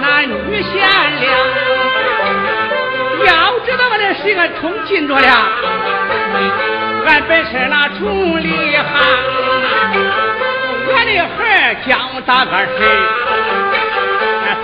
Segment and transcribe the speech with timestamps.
[0.00, 0.72] 男女贤
[1.20, 1.30] 良。
[3.26, 5.22] 要知道我这是个冲进着了，
[7.06, 8.82] 俺本是那冲里行，
[10.86, 11.38] 我的孩
[11.86, 12.78] 叫我大个谁？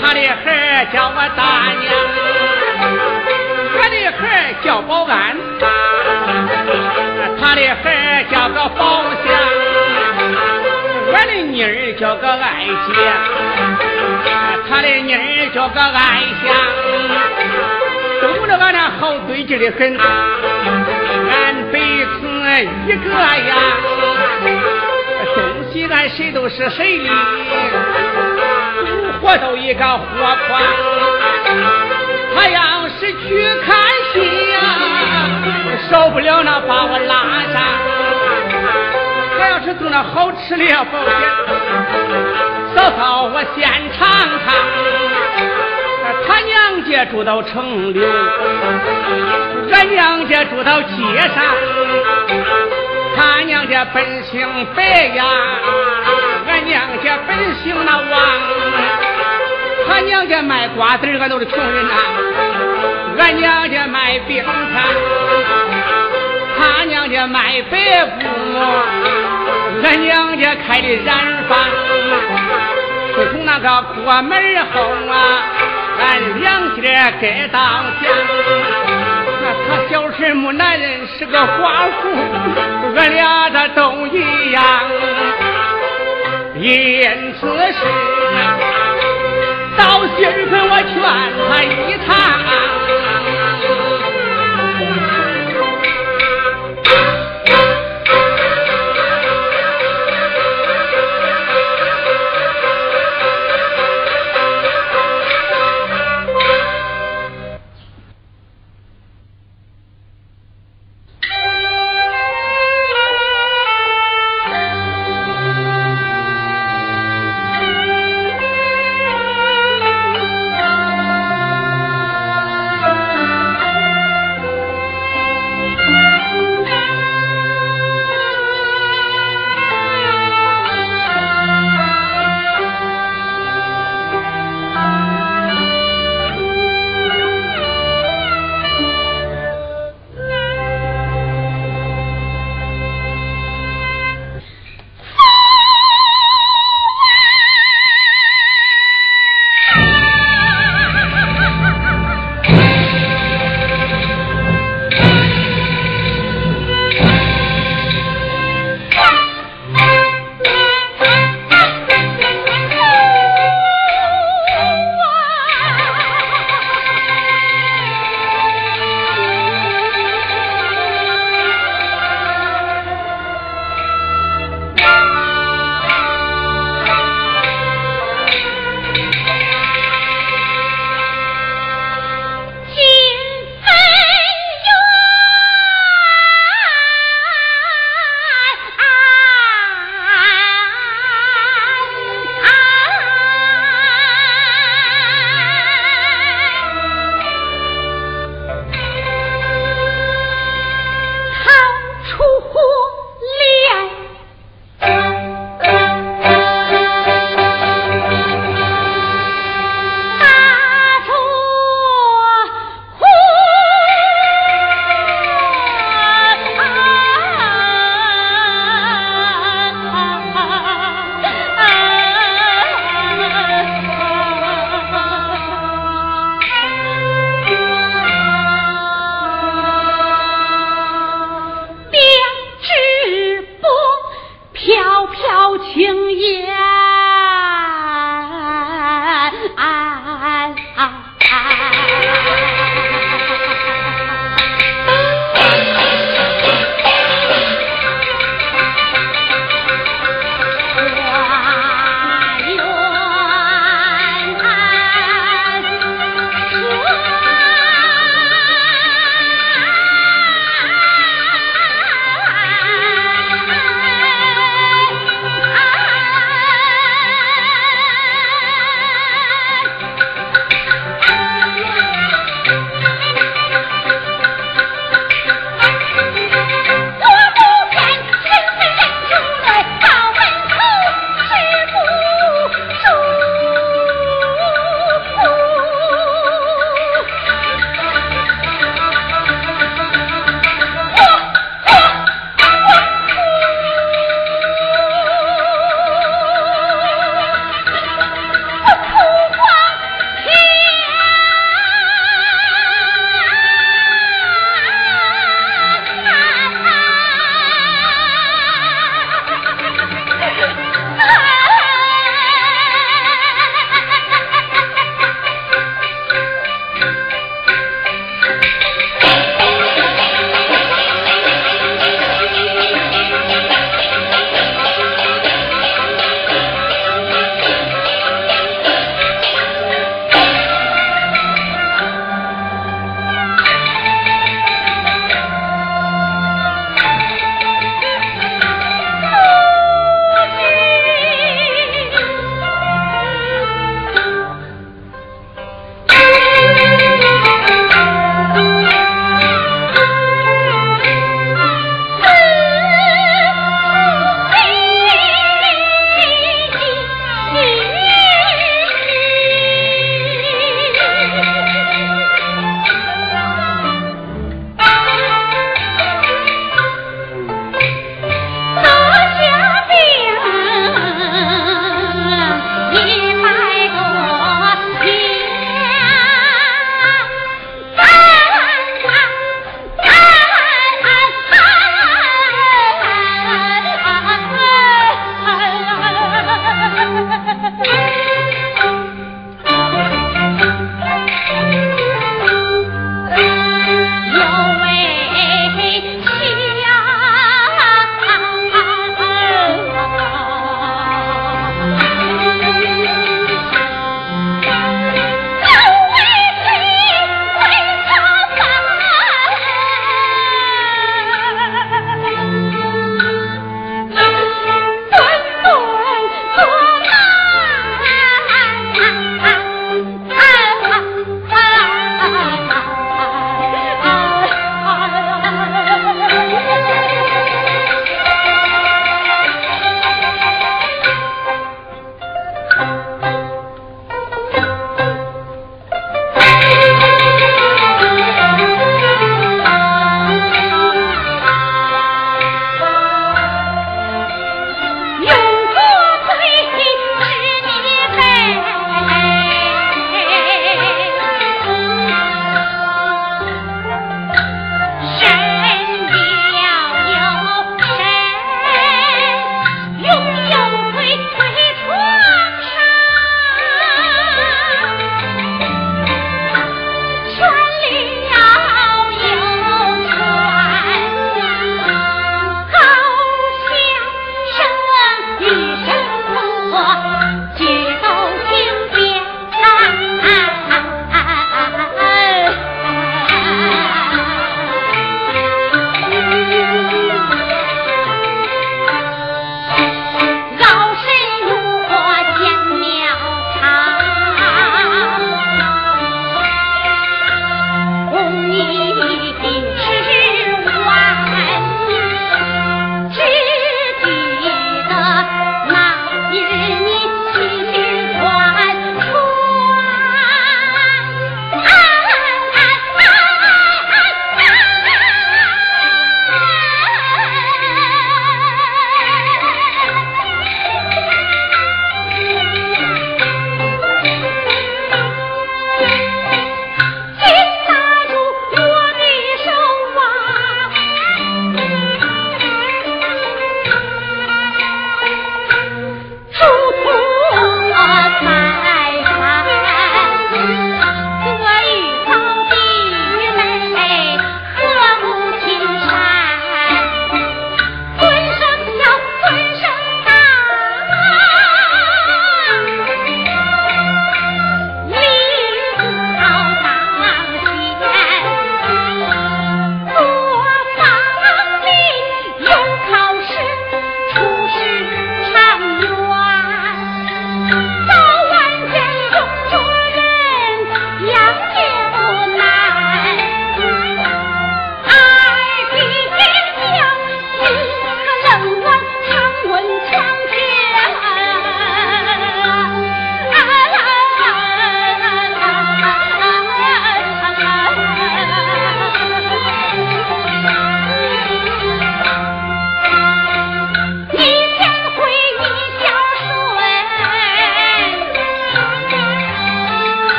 [0.00, 1.42] 他的孩叫我大
[1.80, 1.84] 娘。
[3.76, 5.36] 我的孩叫保安，
[7.40, 9.28] 他的孩叫个宝祥，
[11.14, 12.92] 我的妮儿叫个爱姐，
[14.68, 16.50] 他的妮儿叫个爱香，
[18.20, 19.96] 都着俺俩好对劲的很，
[21.30, 22.18] 俺彼此
[22.88, 23.54] 一个呀，
[25.36, 25.38] 东
[25.72, 27.08] 西俺谁都是谁的，
[29.22, 30.60] 活都一个活宽，
[32.34, 33.76] 他要是去看
[34.12, 34.58] 戏呀，
[35.88, 38.03] 少不了那把我拉上。
[39.44, 41.12] 他要是做那好吃的保险，
[42.74, 44.54] 嫂嫂我先尝尝。
[46.26, 48.00] 他娘家住到城里，
[49.70, 50.96] 俺娘家住到街
[51.34, 51.44] 上。
[53.14, 54.82] 他娘家本姓白
[55.14, 55.26] 呀，
[56.48, 58.04] 俺娘家本姓那王。
[59.86, 61.94] 他娘家卖瓜子俺都是穷人呐。
[63.18, 64.52] 俺娘家卖冰餐，
[66.58, 68.26] 他娘家卖白布，
[69.82, 71.16] 俺娘家开的染
[71.48, 71.58] 坊。
[73.14, 74.32] 自从那个过门
[74.72, 75.14] 后啊，
[76.00, 78.04] 俺两家该当家。
[79.42, 82.02] 那他小时没男人是个寡妇，
[82.96, 84.62] 俺俩这都一样。
[86.56, 87.78] 因此是
[89.76, 90.94] 到今儿个我劝
[91.48, 91.66] 他一
[92.06, 92.08] 趟。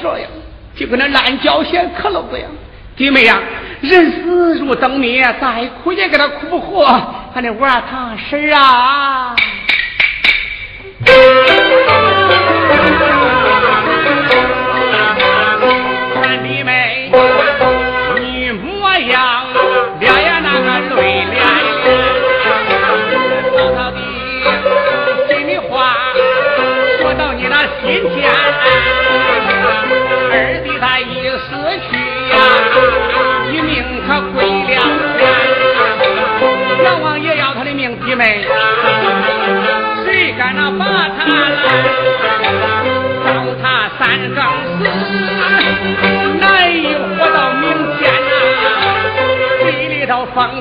[0.00, 0.30] 咧的跟那皮儿样，
[0.74, 2.48] 就跟那烂胶线壳篓子样。
[2.96, 3.38] 弟妹呀，
[3.80, 6.84] 人死如灯灭，再哭也给他哭不活。
[7.34, 9.34] 俺那娃他婶儿啊。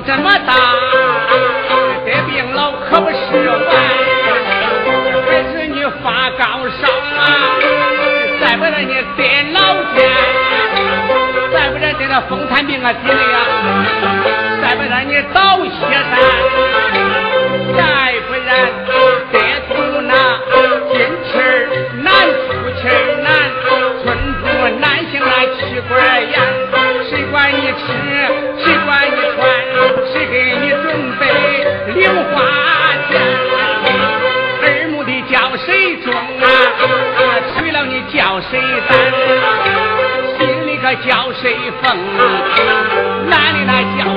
[0.06, 0.54] 这么大，
[2.06, 3.16] 得病老可不是
[3.50, 3.58] 完，
[5.30, 6.88] 还是你发高烧
[7.18, 7.22] 啊？
[8.42, 9.20] 再不然你得
[9.54, 9.60] 老
[9.94, 10.10] 天，
[11.54, 13.38] 再不然得那风寒病啊，弟妹呀！
[14.62, 16.12] 再不然你倒歇山。
[17.78, 17.80] 再
[18.28, 18.50] 不然，
[38.50, 38.98] 谁担？
[40.40, 41.98] 心里可叫谁疯？
[43.30, 44.11] 男的那叫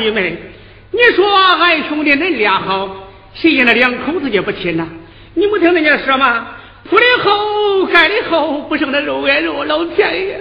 [0.00, 0.36] 弟妹，
[0.90, 2.88] 你说俺兄弟恁俩好，
[3.34, 4.86] 谁家那两口子就不亲呐？
[5.34, 6.46] 你没听人家说吗？
[6.88, 10.40] 铺的厚，盖的厚，不剩那肉挨肉，老天爷！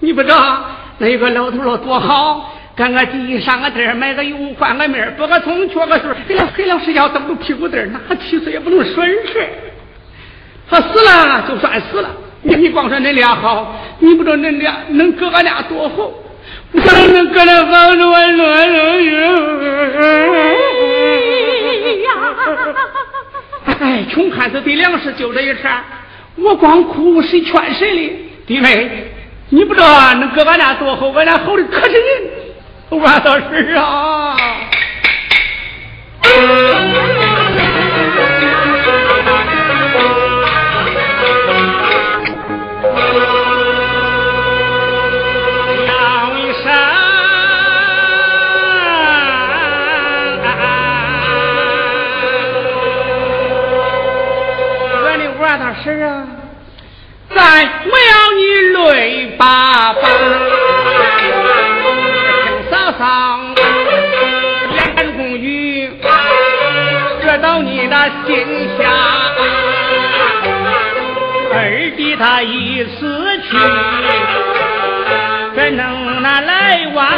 [0.00, 0.64] 你不知道
[0.98, 9.48] 那有个老头儿多好，干个地上个地买个油换个面剥个葱缺个水给了黑了睡觉蹬个屁股墩哪气死也不能损事。
[10.70, 12.08] 他死了就算死了，
[12.42, 16.10] 你你光说恁俩好，你不知道恁俩恁哥哥俩多好。
[16.72, 16.80] 我
[17.12, 19.08] 能搁那房子我乱上去。
[23.80, 25.82] 哎，穷汉子对粮食就这一茬，
[26.36, 28.30] 我光哭谁劝谁哩？
[28.46, 29.04] 弟妹，
[29.50, 32.02] 你不知道恁哥俺俩多好，俺俩好的可是人。
[32.90, 34.36] 我倒是啊。
[55.88, 56.26] 是啊，
[57.34, 58.42] 咱我要你
[58.76, 60.02] 泪巴巴，
[62.42, 63.40] 听嫂嫂
[64.74, 64.76] 言
[65.16, 65.90] 公语，
[67.22, 68.84] 说到你的心下。
[71.54, 71.56] 二
[71.96, 73.56] 弟他已死去，
[75.56, 77.17] 怎能那来往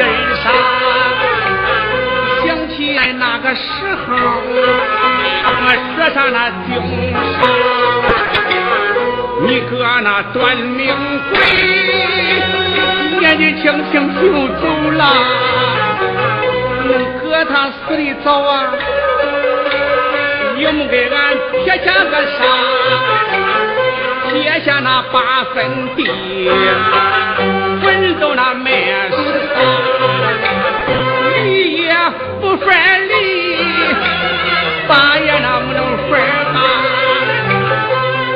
[0.00, 0.44] 小鸡儿杀。
[2.46, 3.60] 想起来那个时
[4.06, 4.16] 候，
[5.44, 6.36] 我说上那
[6.66, 6.72] 凶
[7.12, 7.40] 杀，
[9.46, 9.72] 你哥
[10.02, 10.80] 那短命
[11.30, 11.32] 鬼，
[13.20, 14.22] 年纪轻轻就
[14.60, 15.00] 走了，
[16.88, 16.88] 你
[17.20, 18.50] 哥他死的早啊。
[20.56, 22.38] 又没给俺撇下个啥，
[24.30, 25.98] 撇下那八分地，
[27.82, 28.70] 分到那麦
[32.60, 33.12] 分离，
[34.86, 36.20] 爸也那没能分
[36.54, 36.58] 啊，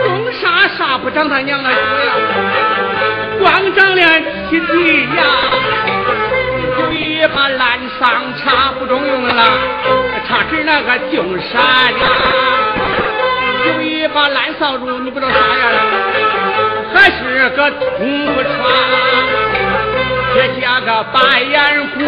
[0.05, 0.43] 种啥
[0.77, 2.13] 啥不长他娘的主呀，
[3.41, 4.03] 光长了
[4.49, 5.23] 七弟呀，
[6.79, 9.59] 有一把烂桑茶不中用了。
[10.27, 12.07] 他是那个净山呀，
[13.67, 15.79] 有一把烂扫帚，你不知道啥样了
[16.95, 18.51] 还是个铜不穿，
[20.33, 22.03] 别加个白眼锅，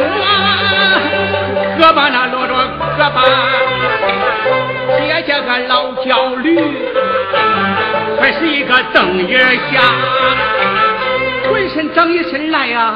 [1.79, 2.55] 胳膊那落着
[2.99, 3.17] 胳膊，
[4.99, 6.59] 别加个老焦驴，
[8.19, 9.39] 还是一个瞪眼
[9.71, 9.83] 瞎，
[11.51, 12.95] 浑身长一身烂呀，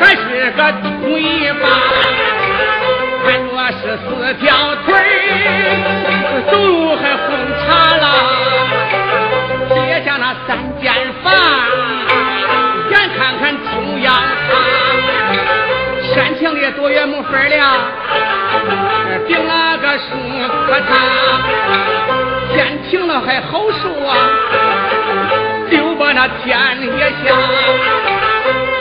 [0.00, 0.72] 还是个
[1.08, 1.68] 尾巴。
[3.22, 4.46] 看我是四条
[4.86, 4.96] 腿儿，
[6.50, 7.28] 走路还红
[7.60, 8.06] 茶了。
[9.68, 10.48] 撇下那三
[10.80, 10.92] 间
[11.22, 11.32] 房，
[12.90, 14.50] 眼看看中央堂，
[16.20, 17.80] 山墙里多远没分了，
[19.26, 20.04] 顶了个树
[20.66, 20.94] 棵塔，
[22.52, 24.14] 天晴了还好受啊，
[25.70, 27.34] 就把那天也下，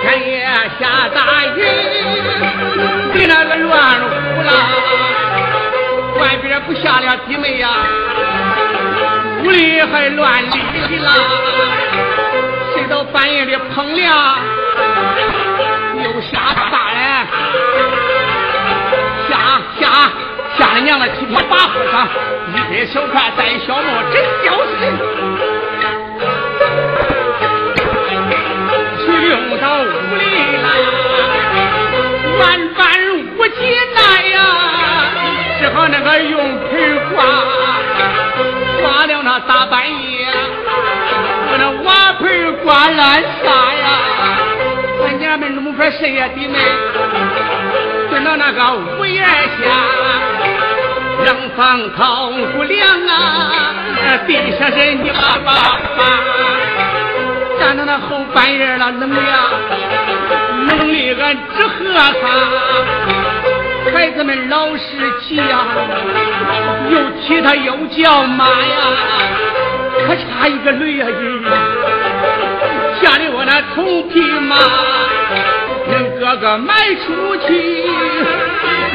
[0.02, 0.46] 天也
[0.78, 1.58] 下大雨。
[3.14, 4.52] 你那个乱乎了，
[6.20, 7.70] 外边不下了弟妹呀，
[9.46, 11.10] 屋里还乱哩了。
[12.74, 14.38] 谁到半夜里碰凉，
[16.04, 17.26] 又下大哎，
[19.30, 20.12] 下下
[20.58, 22.08] 下了娘了七条八和尚，
[22.54, 24.70] 一身小看带小帽真叫丝。
[29.00, 29.84] 去用到屋
[30.18, 30.22] 里
[30.58, 30.68] 了，
[32.38, 32.44] 万
[32.76, 32.78] 般
[33.38, 33.58] 无计
[33.96, 33.98] 奈
[34.28, 34.38] 呀，
[35.58, 36.36] 只好那个用
[36.70, 36.70] 盆
[37.14, 37.24] 挂。
[45.80, 46.60] 说谁呀弟妹，
[48.10, 49.32] 蹲到那个屋檐下，
[51.24, 53.64] 冷风透不凉啊，
[54.28, 55.54] 地上人泥巴巴，
[57.58, 59.48] 站到那后半夜了冷的呀，
[60.68, 62.12] 冷的俺直喝哈，
[63.94, 64.82] 孩子们老是
[65.22, 65.66] 急呀，
[66.90, 68.52] 又踢他又叫妈呀。
[70.06, 71.06] 可差一个驴呀！
[73.02, 74.58] 吓得我那铜匹马，
[76.30, 77.84] 恁哥哥卖出去，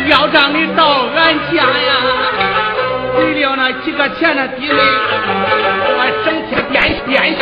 [0.06, 1.92] 要账的到俺家呀。
[3.18, 4.78] 为了那几个钱的弟妹，
[5.96, 6.74] 我整天颠
[7.08, 7.40] 颠下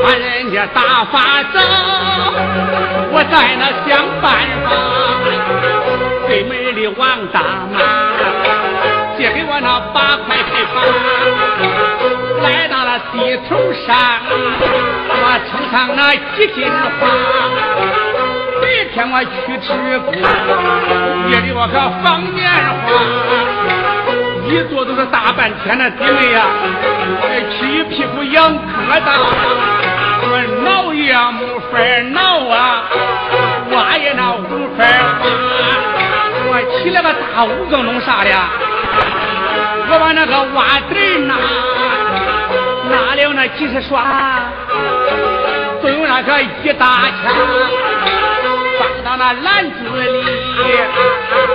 [0.00, 1.58] 把人家打发走，
[3.10, 4.30] 我在那想办
[4.64, 4.70] 法。
[6.28, 7.40] 对门的王大
[7.72, 7.76] 妈。
[9.18, 10.74] 借给我那八块赔款，
[12.42, 13.96] 来到了地头上，
[15.08, 17.00] 我称上那几斤花。
[18.60, 18.62] 白
[18.92, 19.68] 天我去织
[20.00, 20.10] 布，
[21.30, 22.90] 夜里我可放棉花，
[24.48, 26.44] 一坐都是大半天的弟妹呀，
[27.50, 29.06] 去一屁股痒疙瘩，
[30.24, 30.32] 我
[30.64, 31.40] 挠也没
[31.70, 31.72] 法
[32.10, 32.18] 挠
[32.48, 32.84] 啊，
[33.72, 34.42] 挖也那无
[34.76, 35.24] 法挖，
[36.48, 38.30] 我起来个大五更弄啥的？
[39.88, 41.34] 我把那个瓦堆拿，
[42.92, 44.04] 拿了那几十双，
[45.82, 47.32] 都用那个一大枪，
[48.78, 50.22] 放到那篮子里，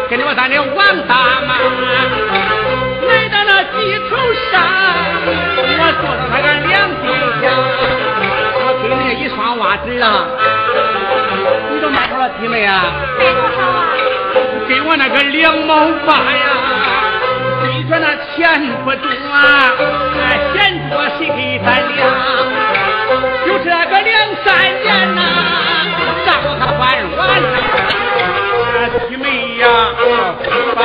[0.09, 1.15] 跟着我咱的王大
[1.47, 1.53] 妈
[3.07, 3.77] 来到那地
[4.09, 4.17] 头
[4.49, 4.51] 上，
[5.77, 6.69] 我坐到那个凉
[7.03, 7.05] 地
[7.39, 7.45] 下，
[8.65, 10.05] 我给你一双袜子啊，
[11.71, 12.91] 你都买多少弟妹啊？
[13.19, 13.85] 买多少啊？
[14.67, 16.96] 给我那个两毛八呀。
[17.87, 19.39] 说那钱不多、啊，
[20.53, 20.55] 钱
[20.89, 21.97] 多谁给他俩？
[23.45, 24.11] 就这个两
[24.43, 24.47] 三
[24.83, 25.23] 年呐、啊，
[26.25, 26.27] 账
[26.59, 27.43] 他还完了。
[29.07, 29.65] 弟妹呀，
[30.75, 30.79] 爸。